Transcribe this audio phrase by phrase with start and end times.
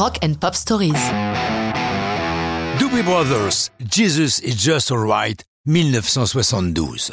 [0.00, 0.94] Rock and Pop Stories.
[2.78, 7.10] Doobie Brothers, Jesus is Just Alright, 1972.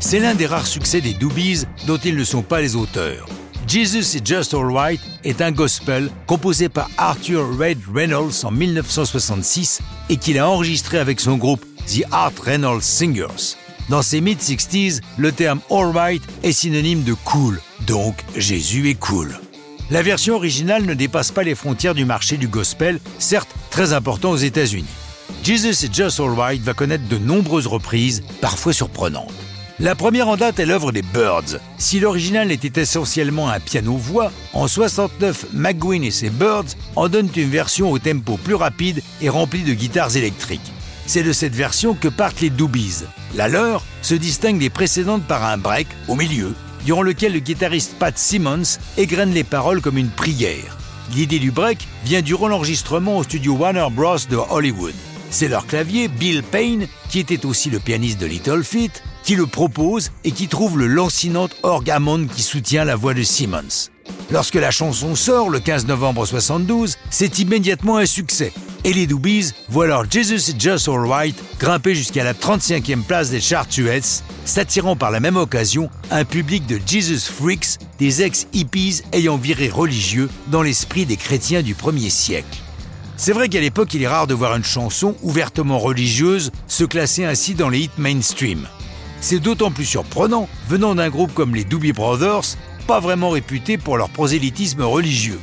[0.00, 3.28] C'est l'un des rares succès des Doobies dont ils ne sont pas les auteurs.
[3.66, 10.16] Jesus is Just Alright est un gospel composé par Arthur Red Reynolds en 1966 et
[10.16, 13.56] qu'il a enregistré avec son groupe The Art Reynolds Singers.
[13.90, 19.38] Dans ses mid-60s, le terme Alright est synonyme de cool, donc Jésus est cool.
[19.90, 24.30] La version originale ne dépasse pas les frontières du marché du gospel, certes très important
[24.32, 24.84] aux États-Unis.
[25.42, 29.32] Jesus is Just Alright va connaître de nombreuses reprises, parfois surprenantes.
[29.80, 31.58] La première en date est l'œuvre des Birds.
[31.78, 37.48] Si l'original était essentiellement un piano-voix, en 69, McGuinn et ses Birds en donnent une
[37.48, 40.72] version au tempo plus rapide et remplie de guitares électriques.
[41.06, 43.04] C'est de cette version que partent les Doobies.
[43.34, 47.94] La leur se distingue des précédentes par un break au milieu, durant lequel le guitariste
[47.98, 50.76] Pat Simmons égrène les paroles comme une prière.
[51.14, 54.18] L'idée du break vient durant l'enregistrement au studio Warner Bros.
[54.28, 54.94] de Hollywood.
[55.30, 59.46] C'est leur clavier, Bill Payne, qui était aussi le pianiste de Little Feat, qui le
[59.46, 63.90] propose et qui trouve le lancinante orgue Hammond qui soutient la voix de Simmons.
[64.30, 68.52] Lorsque la chanson sort le 15 novembre 72, c'est immédiatement un succès.
[68.88, 73.38] Et les Doobies voient leur Jesus is Just Alright grimper jusqu'à la 35e place des
[73.38, 79.36] charts US, s'attirant par la même occasion un public de Jesus Freaks, des ex-hippies ayant
[79.36, 82.62] viré religieux dans l'esprit des chrétiens du premier siècle.
[83.18, 87.26] C'est vrai qu'à l'époque, il est rare de voir une chanson ouvertement religieuse se classer
[87.26, 88.66] ainsi dans les hits mainstream.
[89.20, 93.98] C'est d'autant plus surprenant venant d'un groupe comme les Doobie Brothers, pas vraiment réputé pour
[93.98, 95.40] leur prosélytisme religieux.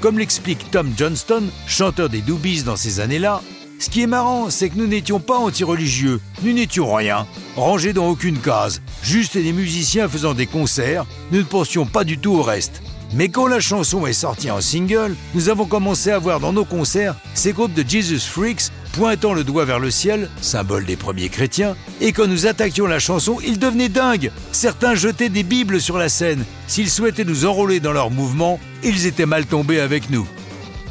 [0.00, 3.40] Comme l'explique Tom Johnston, chanteur des Doobies dans ces années-là,
[3.78, 8.08] ce qui est marrant, c'est que nous n'étions pas anti-religieux, nous n'étions rien, rangés dans
[8.08, 12.42] aucune case, juste des musiciens faisant des concerts, nous ne pensions pas du tout au
[12.42, 12.82] reste.
[13.14, 16.64] Mais quand la chanson est sortie en single, nous avons commencé à voir dans nos
[16.64, 21.28] concerts ces groupes de Jesus Freaks pointant le doigt vers le ciel, symbole des premiers
[21.28, 24.30] chrétiens, et quand nous attaquions la chanson, ils devenaient dingues.
[24.52, 26.44] Certains jetaient des Bibles sur la scène.
[26.66, 30.26] S'ils souhaitaient nous enrôler dans leur mouvement, ils étaient mal tombés avec nous.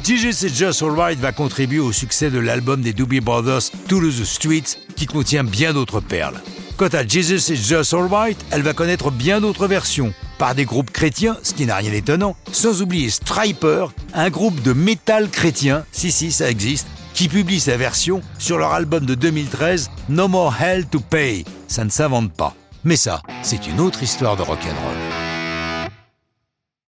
[0.08, 4.78] Is Just Alright va contribuer au succès de l'album des Doobie Brothers To the Streets,
[4.94, 6.40] qui contient bien d'autres perles.
[6.76, 10.90] Quant à Jesus is Just Alright, elle va connaître bien d'autres versions, par des groupes
[10.90, 16.12] chrétiens, ce qui n'a rien d'étonnant, sans oublier Striper, un groupe de métal chrétien, si
[16.12, 20.84] si ça existe, qui publie sa version sur leur album de 2013 No More Hell
[20.86, 21.46] to Pay.
[21.66, 22.54] Ça ne s'invente pas.
[22.84, 25.25] Mais ça, c'est une autre histoire de rock'n'roll.